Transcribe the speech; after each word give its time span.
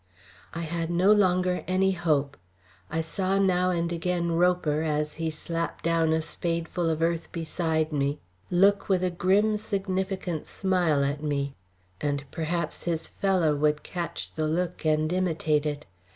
I 0.55 0.61
had 0.61 0.89
no 0.89 1.11
longer 1.11 1.63
any 1.67 1.91
hope. 1.91 2.35
I 2.89 3.01
saw 3.01 3.37
now 3.37 3.69
and 3.69 3.91
again 3.93 4.31
Roper, 4.31 4.81
as 4.81 5.17
he 5.17 5.29
slapped 5.29 5.83
down 5.83 6.11
a 6.11 6.23
spadeful 6.23 6.89
of 6.89 7.03
earth 7.03 7.31
beside 7.31 7.91
me, 7.93 8.17
look 8.49 8.89
with 8.89 9.03
a 9.03 9.11
grim 9.11 9.57
significant 9.57 10.47
smile 10.47 11.03
at 11.05 11.21
me, 11.21 11.53
and 12.01 12.23
perhaps 12.31 12.85
his 12.85 13.07
fellow 13.07 13.55
would 13.57 13.83
catch 13.83 14.31
the 14.35 14.47
look 14.47 14.85
and 14.87 15.13
imitate 15.13 15.67
it. 15.67 15.85